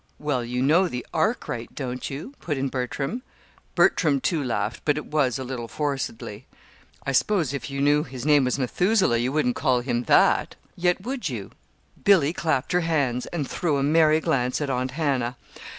"Well, 0.17 0.43
you 0.43 0.63
know 0.63 0.87
the 0.87 1.05
'Arkwright,' 1.13 1.75
don't 1.75 2.09
you?" 2.09 2.33
put 2.41 2.57
in 2.57 2.69
Bertram. 2.69 3.21
Bertram, 3.75 4.19
too, 4.19 4.43
laughed, 4.43 4.81
but 4.83 4.97
it 4.97 5.05
was 5.05 5.37
a 5.37 5.43
little 5.43 5.67
forcedly. 5.67 6.47
"I 7.05 7.11
suppose 7.11 7.53
if 7.53 7.69
you 7.69 7.81
knew 7.81 8.01
his 8.03 8.25
name 8.25 8.43
was 8.45 8.57
'Methuselah,' 8.57 9.19
you 9.19 9.31
wouldn't 9.31 9.55
call 9.57 9.81
him 9.81 10.05
that 10.05 10.55
yet, 10.75 11.01
would 11.03 11.29
you?" 11.29 11.51
Billy 12.03 12.33
clapped 12.33 12.71
her 12.71 12.81
hands, 12.81 13.27
and 13.27 13.47
threw 13.47 13.77
a 13.77 13.83
merry 13.83 14.19
glance 14.19 14.59
at 14.59 14.71
Aunt 14.71 14.89
Hannah. 14.93 15.37